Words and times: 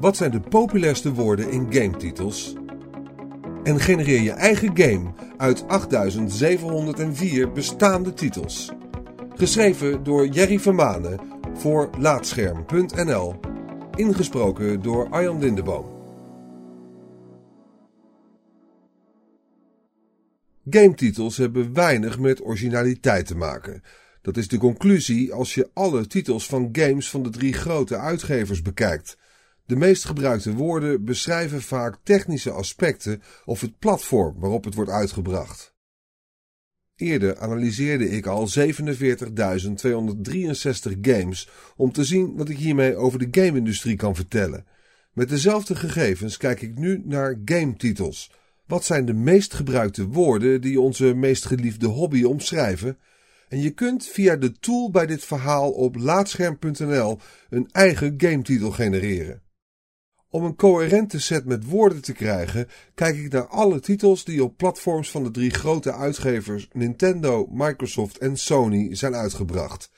Wat 0.00 0.16
zijn 0.16 0.30
de 0.30 0.40
populairste 0.40 1.12
woorden 1.12 1.50
in 1.50 1.66
gametitels? 1.72 2.54
En 3.62 3.80
genereer 3.80 4.20
je 4.20 4.30
eigen 4.30 4.76
game 4.76 5.12
uit 5.36 5.68
8704 5.68 7.52
bestaande 7.52 8.14
titels. 8.14 8.70
Geschreven 9.34 10.02
door 10.02 10.26
Jerry 10.26 10.58
Vermanen 10.58 11.20
voor 11.54 11.90
Laatscherm.nl. 11.98 13.40
Ingesproken 13.94 14.82
door 14.82 15.08
Arjan 15.10 15.38
Lindeboom. 15.38 16.00
Gametitels 20.70 21.36
hebben 21.36 21.72
weinig 21.72 22.18
met 22.18 22.44
originaliteit 22.44 23.26
te 23.26 23.36
maken. 23.36 23.82
Dat 24.22 24.36
is 24.36 24.48
de 24.48 24.58
conclusie 24.58 25.32
als 25.32 25.54
je 25.54 25.70
alle 25.74 26.06
titels 26.06 26.46
van 26.46 26.68
games 26.72 27.10
van 27.10 27.22
de 27.22 27.30
drie 27.30 27.52
grote 27.52 27.96
uitgevers 27.96 28.62
bekijkt. 28.62 29.16
De 29.72 29.78
meest 29.78 30.04
gebruikte 30.04 30.52
woorden 30.52 31.04
beschrijven 31.04 31.62
vaak 31.62 31.98
technische 32.02 32.50
aspecten 32.50 33.22
of 33.44 33.60
het 33.60 33.78
platform 33.78 34.40
waarop 34.40 34.64
het 34.64 34.74
wordt 34.74 34.90
uitgebracht. 34.90 35.74
Eerder 36.96 37.38
analyseerde 37.38 38.08
ik 38.08 38.26
al 38.26 38.48
47.263 38.58 38.62
games 41.00 41.48
om 41.76 41.92
te 41.92 42.04
zien 42.04 42.36
wat 42.36 42.48
ik 42.48 42.56
hiermee 42.56 42.96
over 42.96 43.18
de 43.18 43.40
game-industrie 43.40 43.96
kan 43.96 44.14
vertellen. 44.14 44.66
Met 45.12 45.28
dezelfde 45.28 45.76
gegevens 45.76 46.36
kijk 46.36 46.62
ik 46.62 46.78
nu 46.78 47.02
naar 47.04 47.40
game-titels. 47.44 48.30
Wat 48.66 48.84
zijn 48.84 49.04
de 49.04 49.14
meest 49.14 49.54
gebruikte 49.54 50.06
woorden 50.06 50.60
die 50.60 50.80
onze 50.80 51.14
meest 51.14 51.44
geliefde 51.44 51.86
hobby 51.86 52.22
omschrijven? 52.22 52.98
En 53.48 53.60
je 53.60 53.70
kunt 53.70 54.06
via 54.06 54.36
de 54.36 54.52
tool 54.52 54.90
bij 54.90 55.06
dit 55.06 55.24
verhaal 55.24 55.70
op 55.70 55.96
laatscherm.nl 55.96 57.18
een 57.50 57.68
eigen 57.70 58.14
gametitel 58.16 58.70
genereren. 58.70 59.41
Om 60.34 60.44
een 60.44 60.56
coherente 60.56 61.20
set 61.20 61.44
met 61.44 61.64
woorden 61.64 62.02
te 62.02 62.12
krijgen, 62.12 62.68
kijk 62.94 63.16
ik 63.16 63.32
naar 63.32 63.46
alle 63.46 63.80
titels 63.80 64.24
die 64.24 64.44
op 64.44 64.56
platforms 64.56 65.10
van 65.10 65.24
de 65.24 65.30
drie 65.30 65.50
grote 65.50 65.92
uitgevers 65.92 66.68
Nintendo, 66.72 67.48
Microsoft 67.50 68.18
en 68.18 68.36
Sony 68.36 68.94
zijn 68.94 69.14
uitgebracht. 69.14 69.90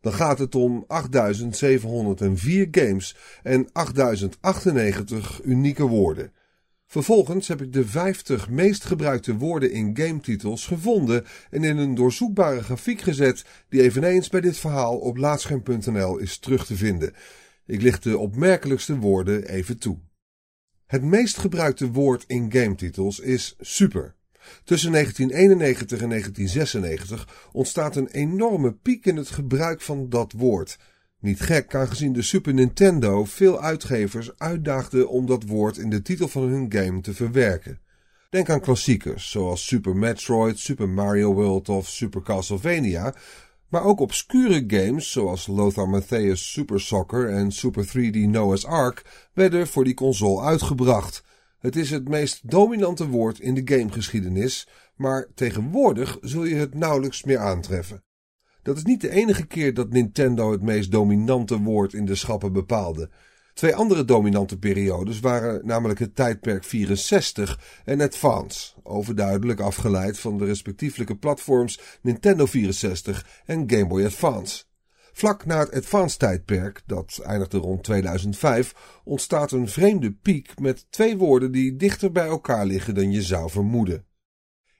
Dan 0.00 0.12
gaat 0.12 0.38
het 0.38 0.54
om 0.54 0.84
8704 0.86 2.68
games 2.70 3.16
en 3.42 3.68
8098 3.72 5.40
unieke 5.44 5.86
woorden. 5.86 6.32
Vervolgens 6.86 7.48
heb 7.48 7.62
ik 7.62 7.72
de 7.72 7.86
50 7.86 8.48
meest 8.48 8.84
gebruikte 8.84 9.36
woorden 9.36 9.72
in 9.72 9.96
gametitels 9.96 10.66
gevonden 10.66 11.24
en 11.50 11.64
in 11.64 11.76
een 11.76 11.94
doorzoekbare 11.94 12.62
grafiek 12.62 13.00
gezet 13.00 13.44
die 13.68 13.82
eveneens 13.82 14.28
bij 14.28 14.40
dit 14.40 14.58
verhaal 14.58 14.98
op 14.98 15.16
laatscherm.nl 15.16 16.18
is 16.18 16.38
terug 16.38 16.66
te 16.66 16.76
vinden. 16.76 17.14
Ik 17.72 17.82
licht 17.82 18.02
de 18.02 18.18
opmerkelijkste 18.18 18.98
woorden 18.98 19.48
even 19.48 19.78
toe. 19.78 19.98
Het 20.86 21.02
meest 21.02 21.38
gebruikte 21.38 21.90
woord 21.90 22.24
in 22.26 22.52
gametitels 22.52 23.20
is 23.20 23.56
super. 23.60 24.14
Tussen 24.64 24.92
1991 24.92 26.00
en 26.00 26.08
1996 26.08 27.48
ontstaat 27.52 27.96
een 27.96 28.08
enorme 28.08 28.72
piek 28.72 29.06
in 29.06 29.16
het 29.16 29.28
gebruik 29.30 29.80
van 29.80 30.08
dat 30.08 30.32
woord. 30.32 30.78
Niet 31.20 31.40
gek, 31.40 31.74
aangezien 31.74 32.12
de 32.12 32.22
Super 32.22 32.54
Nintendo 32.54 33.24
veel 33.24 33.62
uitgevers 33.62 34.38
uitdaagde 34.38 35.08
om 35.08 35.26
dat 35.26 35.42
woord 35.42 35.76
in 35.76 35.90
de 35.90 36.02
titel 36.02 36.28
van 36.28 36.42
hun 36.42 36.72
game 36.72 37.00
te 37.00 37.14
verwerken. 37.14 37.80
Denk 38.30 38.50
aan 38.50 38.60
klassiekers 38.60 39.30
zoals 39.30 39.66
Super 39.66 39.96
Metroid, 39.96 40.58
Super 40.58 40.88
Mario 40.88 41.34
World 41.34 41.68
of 41.68 41.88
Super 41.88 42.22
Castlevania, 42.22 43.14
maar 43.72 43.84
ook 43.84 44.00
obscure 44.00 44.64
games 44.66 45.12
zoals 45.12 45.46
Lothar 45.46 46.02
Matthäus 46.02 46.32
Super 46.32 46.80
Soccer 46.80 47.28
en 47.28 47.52
Super 47.52 47.86
3D 47.86 48.16
Noah's 48.16 48.64
Ark 48.64 49.28
werden 49.32 49.66
voor 49.66 49.84
die 49.84 49.94
console 49.94 50.42
uitgebracht. 50.42 51.24
Het 51.58 51.76
is 51.76 51.90
het 51.90 52.08
meest 52.08 52.50
dominante 52.50 53.08
woord 53.08 53.40
in 53.40 53.54
de 53.54 53.62
gamegeschiedenis, 53.64 54.68
maar 54.96 55.28
tegenwoordig 55.34 56.18
zul 56.20 56.44
je 56.44 56.54
het 56.54 56.74
nauwelijks 56.74 57.24
meer 57.24 57.38
aantreffen. 57.38 58.04
Dat 58.62 58.76
is 58.76 58.84
niet 58.84 59.00
de 59.00 59.10
enige 59.10 59.46
keer 59.46 59.74
dat 59.74 59.90
Nintendo 59.90 60.52
het 60.52 60.62
meest 60.62 60.90
dominante 60.90 61.58
woord 61.58 61.92
in 61.92 62.04
de 62.04 62.14
schappen 62.14 62.52
bepaalde. 62.52 63.10
Twee 63.54 63.74
andere 63.74 64.04
dominante 64.04 64.58
periodes 64.58 65.20
waren 65.20 65.66
namelijk 65.66 65.98
het 65.98 66.14
tijdperk 66.14 66.64
64 66.64 67.82
en 67.84 68.00
Advance, 68.00 68.72
overduidelijk 68.82 69.60
afgeleid 69.60 70.18
van 70.18 70.38
de 70.38 70.44
respectievelijke 70.44 71.16
platforms 71.16 71.80
Nintendo 72.02 72.46
64 72.46 73.26
en 73.44 73.70
Game 73.70 73.86
Boy 73.86 74.04
Advance. 74.04 74.64
Vlak 75.12 75.44
na 75.44 75.58
het 75.58 75.74
Advance-tijdperk, 75.74 76.82
dat 76.86 77.20
eindigde 77.24 77.58
rond 77.58 77.84
2005, 77.84 78.74
ontstaat 79.04 79.52
een 79.52 79.68
vreemde 79.68 80.12
piek 80.12 80.58
met 80.58 80.86
twee 80.90 81.16
woorden 81.16 81.52
die 81.52 81.76
dichter 81.76 82.12
bij 82.12 82.26
elkaar 82.26 82.66
liggen 82.66 82.94
dan 82.94 83.12
je 83.12 83.22
zou 83.22 83.50
vermoeden. 83.50 84.06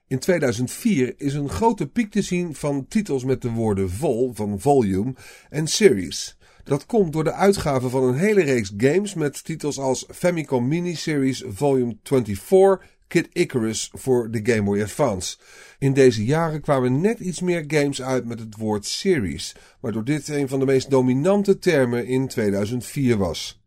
In 0.07 0.19
2004 0.19 1.13
is 1.17 1.33
een 1.33 1.49
grote 1.49 1.87
piek 1.87 2.11
te 2.11 2.21
zien 2.21 2.55
van 2.55 2.87
titels 2.87 3.23
met 3.23 3.41
de 3.41 3.49
woorden 3.49 3.89
vol 3.89 4.33
van 4.33 4.59
volume 4.59 5.15
en 5.49 5.67
series. 5.67 6.37
Dat 6.63 6.85
komt 6.85 7.13
door 7.13 7.23
de 7.23 7.33
uitgave 7.33 7.89
van 7.89 8.03
een 8.03 8.15
hele 8.15 8.41
reeks 8.41 8.71
games 8.77 9.13
met 9.13 9.43
titels 9.43 9.79
als 9.79 10.05
Famicom 10.09 10.67
Mini-Series 10.67 11.43
Volume 11.47 11.97
24, 12.03 12.79
Kid 13.07 13.29
Icarus 13.33 13.89
voor 13.93 14.31
de 14.31 14.39
Game 14.43 14.63
Boy 14.63 14.81
Advance. 14.81 15.37
In 15.79 15.93
deze 15.93 16.25
jaren 16.25 16.61
kwamen 16.61 17.01
net 17.01 17.19
iets 17.19 17.41
meer 17.41 17.63
games 17.67 18.01
uit 18.01 18.25
met 18.25 18.39
het 18.39 18.55
woord 18.57 18.85
series, 18.85 19.55
waardoor 19.79 20.03
dit 20.03 20.27
een 20.27 20.47
van 20.47 20.59
de 20.59 20.65
meest 20.65 20.89
dominante 20.89 21.59
termen 21.59 22.05
in 22.05 22.27
2004 22.27 23.17
was. 23.17 23.61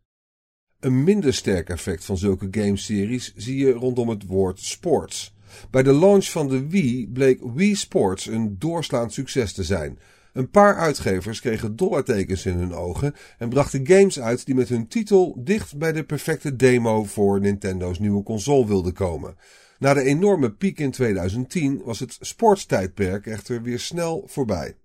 Een 0.79 1.03
minder 1.03 1.33
sterk 1.33 1.69
effect 1.69 2.05
van 2.05 2.17
zulke 2.17 2.47
gameseries 2.51 3.33
zie 3.35 3.57
je 3.57 3.71
rondom 3.71 4.09
het 4.09 4.25
woord 4.25 4.59
sports. 4.59 5.35
Bij 5.71 5.83
de 5.83 5.93
launch 5.93 6.25
van 6.25 6.47
de 6.47 6.67
Wii 6.67 7.07
bleek 7.07 7.39
Wii 7.53 7.75
Sports 7.75 8.25
een 8.25 8.55
doorslaand 8.59 9.13
succes 9.13 9.53
te 9.53 9.63
zijn. 9.63 9.99
Een 10.37 10.49
paar 10.49 10.75
uitgevers 10.75 11.41
kregen 11.41 11.75
dollartekens 11.75 12.45
in 12.45 12.57
hun 12.57 12.73
ogen 12.73 13.15
en 13.37 13.49
brachten 13.49 13.87
games 13.87 14.19
uit 14.19 14.45
die 14.45 14.55
met 14.55 14.69
hun 14.69 14.87
titel 14.87 15.35
dicht 15.43 15.77
bij 15.77 15.91
de 15.91 16.03
perfecte 16.03 16.55
demo 16.55 17.03
voor 17.03 17.39
Nintendo's 17.39 17.99
nieuwe 17.99 18.23
console 18.23 18.67
wilden 18.67 18.93
komen. 18.93 19.37
Na 19.79 19.93
de 19.93 20.01
enorme 20.01 20.51
piek 20.51 20.79
in 20.79 20.91
2010 20.91 21.81
was 21.83 21.99
het 21.99 22.17
sportstijdperk 22.19 23.25
echter 23.25 23.61
weer 23.61 23.79
snel 23.79 24.23
voorbij. 24.27 24.77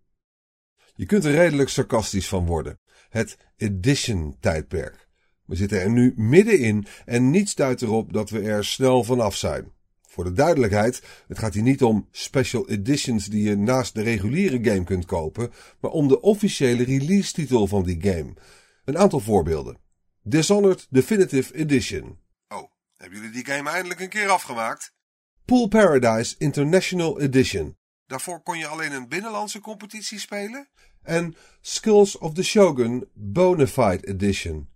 Je 0.95 1.07
kunt 1.07 1.25
er 1.25 1.33
redelijk 1.33 1.69
sarcastisch 1.69 2.29
van 2.29 2.47
worden. 2.47 2.79
Het 3.09 3.37
edition-tijdperk. 3.57 5.09
We 5.47 5.57
zitten 5.57 5.81
er 5.81 5.91
nu 5.91 6.13
middenin 6.17 6.87
en 7.05 7.31
niets 7.31 7.55
duidt 7.55 7.83
erop 7.83 8.13
dat 8.13 8.31
we 8.31 8.41
er 8.41 8.65
snel 8.65 9.05
vanaf 9.05 9.37
zijn. 9.37 9.73
Voor 10.13 10.25
de 10.25 10.33
duidelijkheid, 10.33 11.03
het 11.29 11.39
gaat 11.39 11.55
hier 11.55 11.63
niet 11.63 11.83
om 11.83 12.09
special 12.11 12.69
editions 12.69 13.27
die 13.27 13.43
je 13.43 13.57
naast 13.57 13.95
de 13.95 14.03
reguliere 14.03 14.65
game 14.65 14.85
kunt 14.85 15.05
kopen, 15.05 15.53
maar 15.81 15.91
om 15.91 16.09
de 16.09 16.21
officiële 16.21 16.85
release 16.85 17.33
titel 17.33 17.67
van 17.67 17.83
die 17.83 18.03
game. 18.03 18.35
Een 18.85 18.99
aantal 18.99 19.21
voorbeelden. 19.21 19.79
Dishonored 20.23 20.87
Definitive 20.91 21.55
Edition. 21.55 22.19
Oh, 22.49 22.63
hebben 22.97 23.19
jullie 23.19 23.35
die 23.35 23.47
game 23.47 23.71
eindelijk 23.71 24.01
een 24.01 24.09
keer 24.09 24.29
afgemaakt? 24.29 24.95
Pool 25.45 25.69
Paradise 25.69 26.35
International 26.39 27.21
Edition. 27.21 27.77
Daarvoor 28.07 28.43
kon 28.43 28.59
je 28.59 28.67
alleen 28.67 28.93
een 28.93 29.09
binnenlandse 29.09 29.61
competitie 29.61 30.19
spelen. 30.19 30.69
En 31.03 31.35
Skills 31.61 32.19
of 32.19 32.35
the 32.35 32.43
Shogun 32.43 33.09
Bonafide 33.15 34.07
Edition. 34.07 34.72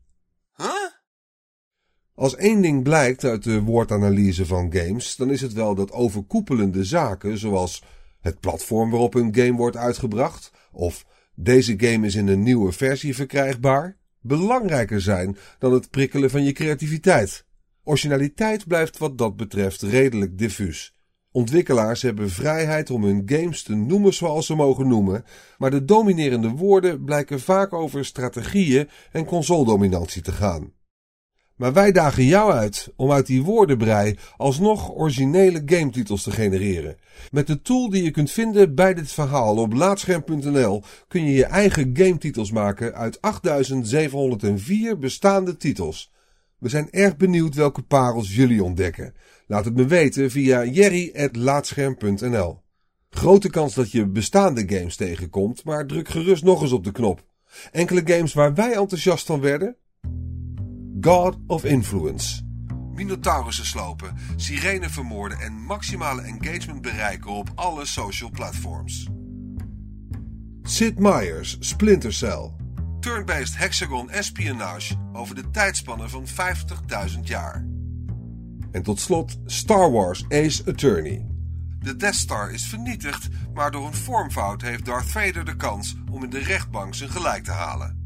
Als 2.17 2.37
één 2.37 2.61
ding 2.61 2.83
blijkt 2.83 3.25
uit 3.25 3.43
de 3.43 3.61
woordanalyse 3.61 4.47
van 4.47 4.73
games, 4.73 5.17
dan 5.17 5.31
is 5.31 5.41
het 5.41 5.53
wel 5.53 5.75
dat 5.75 5.93
overkoepelende 5.93 6.85
zaken 6.85 7.39
zoals 7.39 7.83
het 8.21 8.41
platform 8.41 8.91
waarop 8.91 9.15
een 9.15 9.35
game 9.35 9.57
wordt 9.57 9.77
uitgebracht 9.77 10.53
of 10.73 11.07
deze 11.35 11.75
game 11.77 12.07
is 12.07 12.15
in 12.15 12.29
een 12.29 12.43
nieuwe 12.43 12.73
versie 12.73 13.15
verkrijgbaar, 13.15 13.97
belangrijker 14.21 15.01
zijn 15.01 15.37
dan 15.59 15.73
het 15.73 15.91
prikkelen 15.91 16.31
van 16.31 16.45
je 16.45 16.53
creativiteit. 16.53 17.45
Originaliteit 17.85 18.67
blijft 18.67 18.99
wat 18.99 19.19
dat 19.19 19.37
betreft 19.37 19.83
redelijk 19.83 20.39
diffuus. 20.39 20.95
Ontwikkelaars 21.31 22.03
hebben 22.03 22.31
vrijheid 22.31 22.91
om 22.91 23.05
hun 23.05 23.23
games 23.27 23.63
te 23.63 23.75
noemen 23.75 24.15
zoals 24.15 24.47
ze 24.47 24.55
mogen 24.55 24.89
noemen, 24.89 25.25
maar 25.59 25.71
de 25.71 25.85
dominerende 25.85 26.49
woorden 26.49 27.05
blijken 27.05 27.41
vaak 27.41 27.73
over 27.73 28.05
strategieën 28.05 28.89
en 29.13 29.25
consoledominantie 29.25 30.23
te 30.23 30.33
gaan. 30.33 30.76
Maar 31.57 31.73
wij 31.73 31.93
dagen 31.93 32.25
jou 32.25 32.53
uit 32.53 32.93
om 32.97 33.13
uit 33.13 33.27
die 33.27 33.43
woordenbrei 33.43 34.19
alsnog 34.37 34.91
originele 34.95 35.63
gametitels 35.67 36.23
te 36.23 36.31
genereren. 36.31 36.97
Met 37.31 37.47
de 37.47 37.63
tool 37.63 37.91
die 37.91 38.03
je 38.03 38.11
kunt 38.11 38.31
vinden 38.31 38.75
bij 38.75 38.95
dit 38.95 39.13
verhaal 39.13 39.57
op 39.57 39.73
laatscherm.nl 39.73 40.83
kun 41.09 41.25
je 41.25 41.33
je 41.33 41.45
eigen 41.45 41.91
gametitels 41.93 42.51
maken 42.51 42.95
uit 42.95 43.21
8704 43.21 44.99
bestaande 44.99 45.57
titels. 45.57 46.13
We 46.59 46.69
zijn 46.69 46.91
erg 46.91 47.17
benieuwd 47.17 47.55
welke 47.55 47.83
parels 47.83 48.35
jullie 48.35 48.65
ontdekken. 48.65 49.15
Laat 49.47 49.65
het 49.65 49.77
me 49.77 49.87
weten 49.87 50.31
via 50.31 50.65
jerry.laatscherm.nl. 50.65 52.63
Grote 53.11 53.51
kans 53.51 53.75
dat 53.75 53.91
je 53.91 54.07
bestaande 54.07 54.65
games 54.67 54.97
tegenkomt, 54.97 55.65
maar 55.65 55.87
druk 55.87 56.09
gerust 56.09 56.45
nog 56.45 56.63
eens 56.63 56.73
op 56.73 56.85
de 56.85 56.93
knop. 56.93 57.25
Enkele 57.73 58.03
games 58.05 58.33
waar 58.33 58.55
wij 58.55 58.73
enthousiast 58.73 59.27
van 59.27 59.41
werden? 59.41 59.77
God 61.07 61.37
of 61.47 61.65
Influence. 61.65 62.43
Minotaurussen 62.95 63.67
slopen, 63.67 64.17
sirenen 64.37 64.91
vermoorden 64.91 65.39
en 65.39 65.53
maximale 65.53 66.23
engagement 66.23 66.83
bereiken 66.83 67.31
op 67.31 67.51
alle 67.55 67.87
social 67.87 68.31
platforms. 68.31 69.09
Sid 70.63 70.99
Meier's 70.99 71.57
Splinter 71.61 72.13
Cell. 72.13 72.51
Turn-based 73.01 73.57
hexagon 73.57 74.11
espionage 74.11 74.95
over 75.13 75.35
de 75.35 75.51
tijdspannen 75.51 76.11
van 76.11 76.27
50.000 76.27 77.21
jaar. 77.23 77.67
En 78.71 78.83
tot 78.83 79.01
slot 79.01 79.39
Star 79.45 79.91
Wars 79.91 80.25
Ace 80.29 80.63
Attorney. 80.67 81.27
De 81.79 81.97
Death 81.97 82.15
Star 82.15 82.51
is 82.51 82.67
vernietigd, 82.67 83.29
maar 83.55 83.71
door 83.71 83.87
een 83.87 83.95
vormfout 83.95 84.63
heeft 84.63 84.85
Darth 84.85 85.11
Vader 85.11 85.45
de 85.45 85.57
kans 85.57 85.97
om 86.11 86.25
in 86.25 86.31
de 86.31 86.43
rechtbank 86.43 86.95
zijn 86.95 87.11
gelijk 87.11 87.45
te 87.45 87.53
halen. 87.53 88.06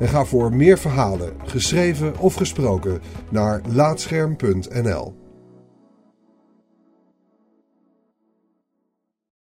en 0.00 0.08
ga 0.08 0.24
voor 0.24 0.54
meer 0.54 0.78
verhalen, 0.78 1.32
geschreven 1.44 2.18
of 2.18 2.34
gesproken, 2.34 3.00
naar 3.30 3.60
laatscherm.nl. 3.72 5.19